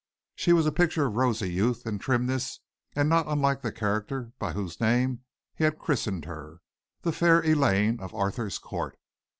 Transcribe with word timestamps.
She 0.33 0.51
was 0.51 0.65
a 0.65 0.71
picture 0.71 1.05
of 1.05 1.15
rosy 1.15 1.51
youth 1.53 1.85
and 1.85 2.01
trimness 2.01 2.59
and 2.95 3.07
not 3.07 3.27
unlike 3.27 3.61
the 3.61 3.71
character 3.71 4.31
by 4.39 4.53
whose 4.53 4.79
name 4.81 5.21
he 5.53 5.63
had 5.63 5.77
christened 5.77 6.25
her 6.25 6.59
the 7.03 7.11
fair 7.11 7.45
Elaine 7.45 7.99
of 7.99 8.11
Arthur's 8.15 8.57
court. 8.57 8.97